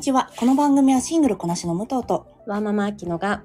[0.00, 0.30] にちは。
[0.38, 3.44] この番組はシングルこなしの武藤と、ワーママアキノが、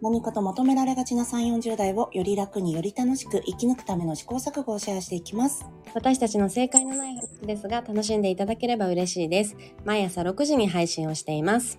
[0.00, 5.64] 何かと求められがちな3、40代をより楽により楽しく生き抜くための試行錯誤をシェアしていきます。
[5.94, 9.56] 私たちの正解のない話ですが、楽しんでいただければ嬉しいです。
[9.84, 11.78] 毎朝6時に配信をしています。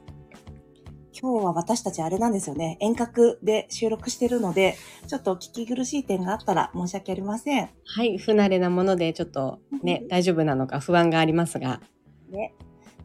[1.21, 2.77] 今日は私たちあれなんですよね。
[2.79, 7.69] 遠隔で収録してるので、ちょっと聞き苦しい点があったら申し訳ありません。
[7.83, 11.81] はい、不慣れなものでちょっとね、大丈夫なのか不安がありますが。
[12.29, 12.53] ね。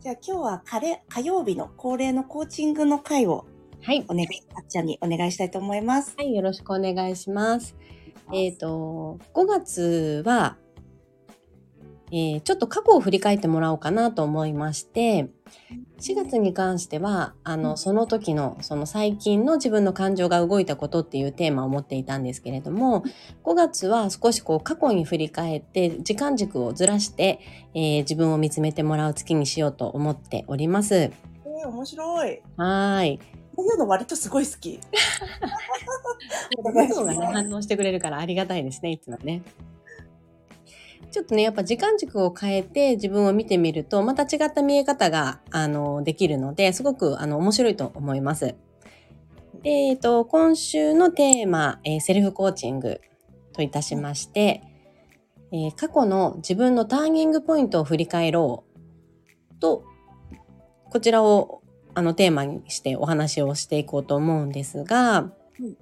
[0.01, 3.47] じゃあ今日は火れ火曜日の恒例のコーチングの会を
[3.83, 4.05] はい。
[4.09, 6.15] お願い、あっちゃんにお願いしたいと思います。
[6.19, 7.77] はい、よろしくお願いします。
[8.33, 10.56] えっ、と、5月は、
[12.11, 15.29] えーちょっと過去を振り返ってもらおうかなと思いまして、
[16.01, 23.05] 4月に関しては、あの、その時の、その最近の自分の感情が動いたことっていうテーマを持っていたんですけれども、
[23.45, 27.41] 5月は少しこう過去に振り返って、時間軸をずらして、
[27.75, 30.95] えー自分を見つめてもらう月にしようと思っております。
[30.95, 32.43] えー、面白い。
[32.56, 33.19] はーい。
[33.56, 34.78] こういうの割とすごい好き。
[36.59, 39.43] お願いね、反応してくれるからありがたいですね、いつもね。
[41.10, 48.56] ちょっとね、やっぱ時間軸を変えて自分を見てみると、また違った見え方が、あの、できるので、すごく、あの、面白いと思います。
[49.62, 53.00] で、えっと、今週のテーマ、えーセルフコーチング
[53.52, 54.62] といたしまして、
[55.50, 59.84] えー過去の自分のターニングポイントを振り返ろうと、
[60.91, 61.62] こちらを
[61.94, 65.76] あのテーマにしてお話をしていこうと思うんですが、うん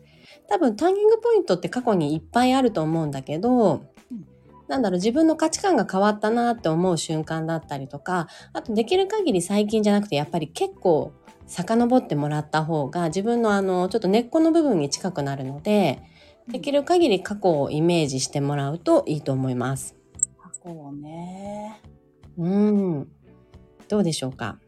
[0.49, 3.89] 多分ターニングポイントって過去にいっぱいあると思うんだけど、うん
[4.69, 11.13] なんだろう自分の価値観が変わったなって思う瞬間だったりとかあとできる限り最近じゃなくてやっぱり結構
[11.47, 16.03] 遡ってもらった方が自分のあのちょっと根っこの部分に近くなるので
[16.49, 19.97] できる限り過去をイメージしてもらうといいと思います。
[20.41, 21.81] 過去をね。
[22.39, 23.09] うん。
[23.89, 24.59] どうでしょうか？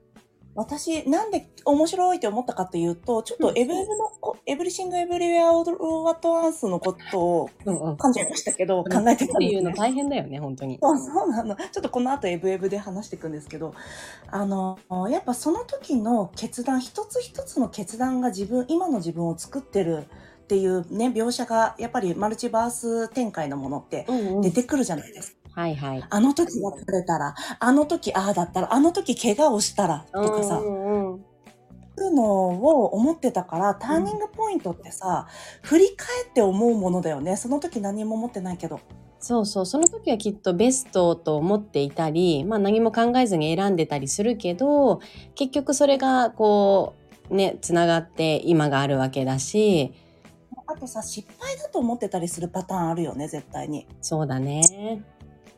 [0.59, 9.88] 私、なんで面白いって思ったかというと、ちょっとエブエブのこ、エブリシングエブリウェアオールワットアンスのことをうんじゃいましたけど、考えてたんっていうのですね。
[9.88, 10.81] 大変だよね、本当に。
[10.82, 11.55] そうそうなの。
[11.55, 13.72] ちょっとこの後エブエブで話していくんですけど、
[14.27, 14.78] あの、
[15.09, 20.06] やっぱその時の決断、一つ一つの決断が自分、今の自分を作ってる
[20.43, 25.38] っていうね、描写が、やっぱりマルチバース展開のものってうんうん出てくるじゃないですか。
[25.58, 26.04] はいはい。
[26.08, 31.24] あの時別れたら、あの時ああだったら、あの時怪我をしたら、とかさ、うんうん
[32.00, 35.26] そういうのを思ってたから、ターニングポイントってさ、
[35.62, 37.36] 振り返って思うものだよね。
[37.36, 38.78] その時何も思ってないけど。
[39.19, 45.00] そうそう、その時はきっとベストと思っていたり、まあ何も考えずに選んでたりするけど、
[45.34, 46.94] 結局それがこ
[47.30, 49.92] う、ね、つながって今があるわけだし、
[50.69, 53.88] あとさ、失敗だと思ってたりするパターンあるよね、絶対に。
[54.00, 55.02] そうだね。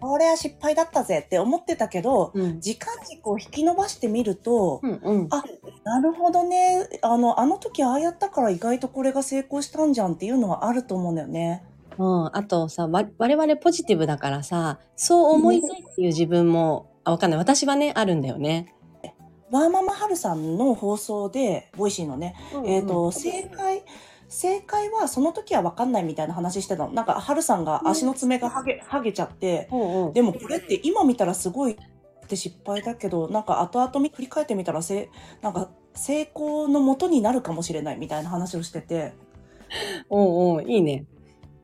[0.00, 2.60] これは失敗だったぜって思ってたけど、うん。
[2.60, 5.28] 時間軸を引き伸ばしてみると、うんうん。
[5.30, 5.44] あ、
[5.84, 6.88] なるほどね。
[7.02, 11.64] あの、あの時ああやったから意外とこれが成功したんじゃんっていうのはあると思うんだよね。
[11.98, 17.38] うん、あとさ、わ我々ポジティブだからさ、そう思いたいっていう自分も、あ、わかんない。
[17.38, 18.74] 私はね、あるんだよね。
[19.50, 23.82] ワーママハルさんの放送で、 Voicy のね、えっ、と、正解、
[24.30, 26.92] 正解はその時は分かんないみたいな話してたの。
[26.92, 31.76] なんか、ハルさんが足の爪がはげ、はげちゃって、うんうん、でもこれって今見たらすごいっ
[32.28, 35.10] て失敗だけど、なんか後々振り返ってみたらせ、
[35.42, 39.12] なんか成功のもとになるかもしれないみたいな話をしてて、
[40.08, 41.06] おうおういいね。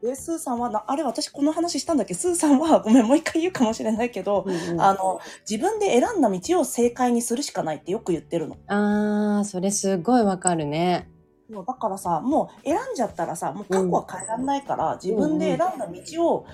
[0.03, 2.15] で、スーさんはな、あれ私この話したんだっけ？
[2.15, 8.57] スーさんは、ごめん、もう一回言うかもしれないけど、うんうんあの、自分で選んだ道を正解にするしかないってよく言ってるの。
[8.67, 11.09] あー、それすごいわかるね。
[11.51, 16.47] もうだからさ、もう選んじゃったらさ、もう過去は変えられないから、自分で選んだ道を、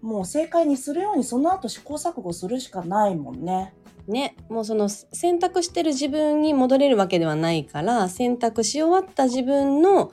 [0.00, 3.74] もう正解にするように、その後試行錯誤するしかないもんね。
[4.08, 10.10] ね、もうその選択してる自分に戻れるわけではないから選択し終わった自分の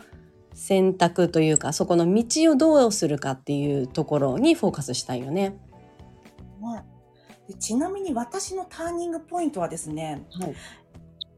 [0.54, 5.60] 選択というかそこの道をどうするかっていうところにフォーカスしたいよね。
[6.60, 6.84] ね
[7.48, 10.56] でちなみに私のターニングポイントはですね、はい、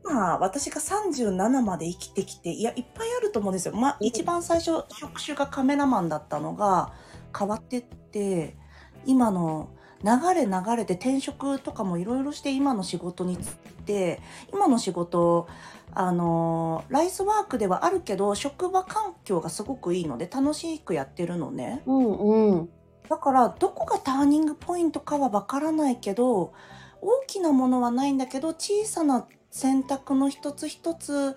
[0.04, 3.76] まあ私が37まで生きてきて、いや、いっぱいあると思うんですよ。
[3.76, 6.94] まあうん一番最初、職種がカメラマンだったのが
[7.38, 8.58] 変わってって、
[9.06, 9.70] 今の
[10.04, 13.54] 流れ流れで転職とかもいろいろして今の仕事につっ
[13.86, 14.22] て、
[14.54, 15.48] 今の仕事、
[15.94, 21.82] あの、ライスワークではあるけど、職場環境がすごくいいので楽しくやってるのね。
[21.86, 22.70] うんうん
[23.10, 26.54] だから、どこがターニングポイントかはわからないけど、
[27.02, 31.36] 大きなものはないんだけど、小さな選択の一つ一つ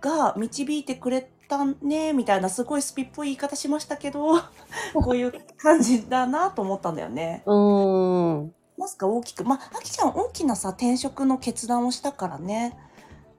[0.00, 4.36] が導いてくれたね、みたいな、すごいスピっぽい言い方しましたけど、
[4.94, 7.42] こういう感じだなと思ったんだよね。
[7.46, 12.76] うーんまさか大きく、まあ、あきちゃん大きなさ、転職の決断をしたからね。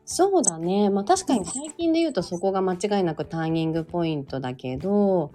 [0.06, 0.90] そうだね。
[0.90, 5.32] まあ確かに最近で言うとそこが間違いなくターニングポイントだけど、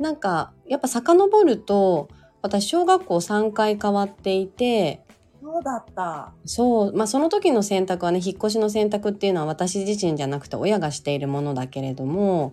[0.00, 2.08] なんかやっぱ遡ると、
[2.40, 5.04] 私小学校3回変わっていて、
[5.40, 6.32] そうだった。
[6.44, 12.52] そう、まあその時の選択はね、引っ越しの選択っていうのは私自身じゃなくて親がしているものだけれども、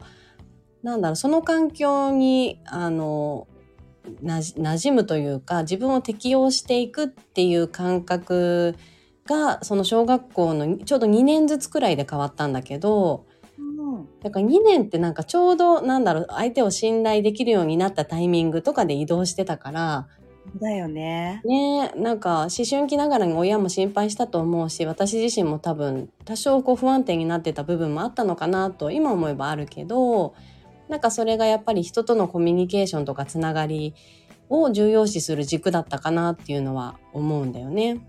[0.83, 3.47] なんだろう、その環境に、あの、
[4.21, 8.75] なじ馴染むというか、自分を適応していくっていう感覚
[9.25, 13.25] が、その小学校のちょうど2年ずつくらいで変わったんだけど、
[13.57, 14.07] うん。
[14.21, 20.07] だから2年ってなんかちょうど、なんだろう、相手を信頼できるようになったタイミングとかで移動してたから、
[20.55, 21.41] だよね。
[21.45, 30.33] ねえ、なんか思春期ながらに親も心配したと思うし、私自身も多分多少こう不安定になってた部分もあったのかなと今思えばあるけど、
[30.87, 33.95] なんかそれがやっぱり人とのコミュニケーションとかつながり
[34.49, 38.07] を重要視する軸だったかなっていうのは思うんだよね。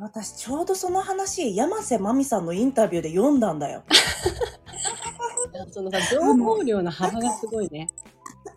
[0.00, 3.84] 私ちょうどその話、山瀬まみさんのインタビューで読んだんだよ。
[5.70, 7.90] そのさ、情報量の幅がすごいね。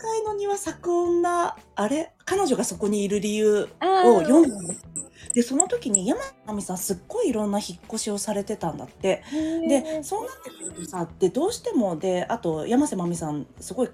[0.02, 2.12] 戦いの庭咲く女、あれ？
[2.26, 4.88] 彼女がそこにいる理由あを読んだんです。
[5.34, 9.24] で、その時に山瀬まみさんすっごいいろんな引っ越しをされてたんだって。
[9.68, 13.90] で、そうなってくるとさ、で、どうしても、で、あと山瀬まみさんすごい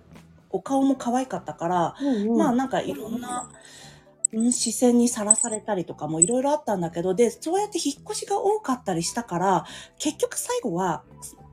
[0.50, 9.65] お顔も可愛かったから、うんうんまあなんかいろんな、うん視線にさらされたりとかもいろいろあったんだけど、で、そうやって引っ越しが多かったりしたから、
[10.00, 11.03] 結局最後は、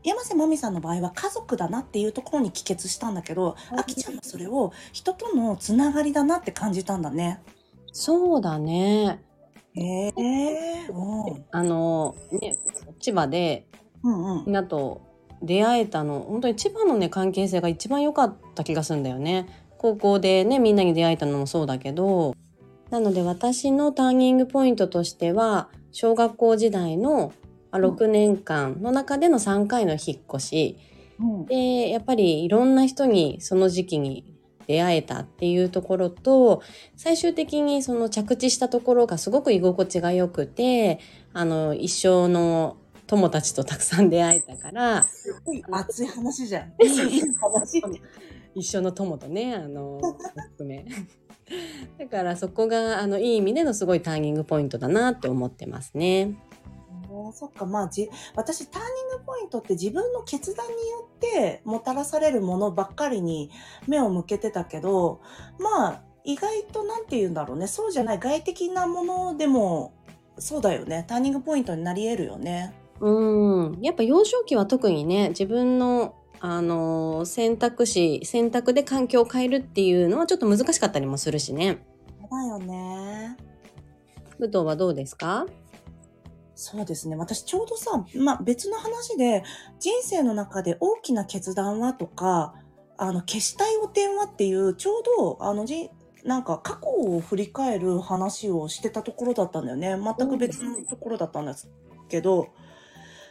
[0.04, 7.42] 山瀬まみさんの場合は家族だなっていうところに帰結したんだけど、うんあきちゃんはそれを人とのつながりだなって感じたんだね。
[7.92, 9.22] そうだね。
[9.74, 10.12] へえ
[10.90, 11.44] うん。
[11.50, 12.56] あの、ね、
[13.00, 13.66] 千葉で
[14.02, 14.52] うんうん。
[14.52, 19.46] なと出会えたの本当に千葉のね関係性が一番良かった気がするんだよね
[19.78, 22.34] 高校でねみんなに出会えたのもそうだけど
[22.90, 27.32] なので私のターニングポイントとしては小学校時代の
[27.74, 27.96] まあうん。
[27.96, 30.78] 6年間の中での3回の引っ越し。
[31.20, 31.46] うん。
[31.46, 34.24] でやっぱりいろんな人にその時期に
[34.66, 36.62] 出会えたっていうところと
[36.96, 41.00] 最終的にその着地したところがすごく居心地が良くて
[41.32, 45.02] あの一生の友達とたくさん出会えたから。
[45.02, 46.72] すごい熱い話じゃん。
[48.54, 50.00] 一緒の友とねあの
[50.52, 50.86] 含め。
[51.98, 56.36] だからそこがあのいい意味でのすごいターニングポイントだなって思ってますね。
[57.32, 63.50] そっか、まあ、じ、私、ターニングポイントって自分の決断によってもたらされるものばっかりに
[63.86, 65.20] 目を向けてたけど、
[65.58, 67.66] まあ、意外となんて言うんだろうね。
[67.66, 69.92] そうじゃない外的なものでも、
[70.38, 71.04] そうだよね。
[71.06, 72.74] ターニングポイントになり得るよね。
[73.00, 81.84] うんやっぱ幼少期は特にね自分のあの選択肢選択で環境を変えるっていうのはちょっと難しかったりもするしね。
[82.30, 83.36] だよね。
[84.38, 85.46] 武藤はどうですか？
[86.54, 87.16] そうですね。
[87.16, 89.42] 私ちょうどさ、まあ別の話で、
[89.80, 92.54] 人生の中で大きな決断はとか、
[92.96, 95.90] あの、消したいお点はっていう、ちょうど、あの、じ、
[96.24, 99.96] なんか過去を振り返る話をしてたところだったんだよね。
[99.96, 101.68] 全く別のところだったんです
[102.08, 102.48] けど、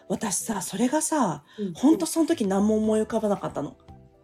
[0.10, 1.44] 私さ、それがさ、
[1.76, 3.78] ほんとその時何も思い浮かばなかったの。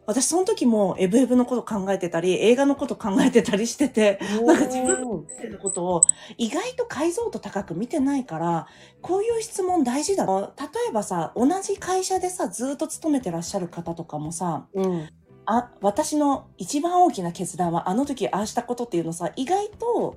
[0.09, 5.23] 私その時もエブエブのこと考えてたり、映画のこと考えてたりしてて、なんか自分の
[5.61, 6.01] ことを
[6.35, 8.65] 意外と解像度高く見てないから、
[9.03, 10.25] こういう質問大事だ。
[10.25, 15.09] 例えばさ、同じ会社でさ、ずっと勤めてらっしゃる方とかもさ、うん
[15.45, 20.15] あ、私の一番大きな決断はあの時ああしたことっていうのさ、意外と、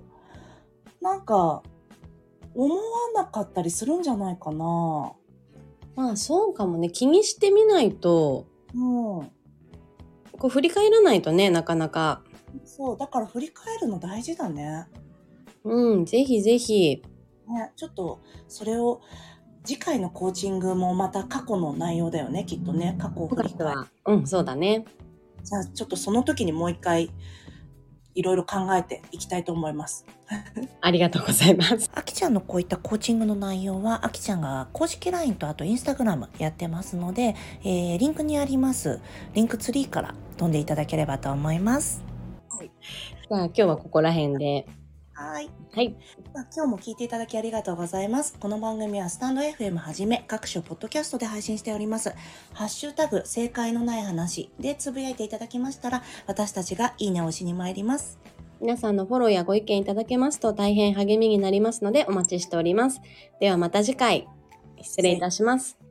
[1.02, 1.62] なんか、
[2.54, 2.80] 思わ
[3.14, 5.12] なかったりするんじゃないかな。
[5.96, 9.30] まあそうかもね気にしてみないとうん。
[10.42, 12.20] こう振り返らないとねなかなか
[12.64, 14.88] そう、だから振り返るの大事だね。
[15.64, 17.00] うんぜひぜひ
[17.48, 19.00] ね、ちょっと、それを、
[19.64, 22.96] 次回のコーチングもまた過去の内容だよね、きっとね。
[23.00, 23.78] 過去を振り返る。
[23.78, 24.84] はうんそうだね
[25.44, 27.10] じゃあ、ちょっとその時にもう一回、
[28.14, 30.04] いろいろ考えていきたいと思います。
[30.80, 39.00] ありがとうございますあきちゃんのこういったコーチングの内容は、あきちゃんが公式 LINE とあと Instagram やってますので、えーリンクにあります、
[39.34, 42.02] リンクツリーから飛んでいただければと思います。
[42.60, 44.66] じゃあ今日はここら辺で
[45.14, 45.50] はい。
[45.72, 45.94] はい
[46.34, 48.36] まあ今日も聞いていただきありがとうございます。
[48.38, 52.14] この番組はスタンド FM はじめ各種ポッドキャストで配信しております。
[52.54, 58.18] ハッシュタグ正解のない話でつぶやいていただきましたら、私たちがいいねを押しに参ります。
[58.62, 63.00] 皆さんのフォローやご意見いただけますと大変励みになりますのでお待ちしております。
[63.40, 64.28] ではまた次回。
[64.80, 65.81] 失礼いたします。